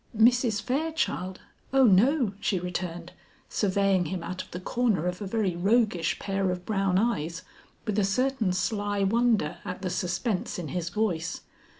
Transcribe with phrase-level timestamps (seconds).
[0.17, 0.63] "Mrs.
[0.63, 1.41] Fairchild?
[1.71, 3.11] O no," she returned,
[3.49, 7.43] surveying him out of the corner of a very roguish pair of brown eyes,
[7.85, 11.41] with a certain sly wonder at the suspense in his voice.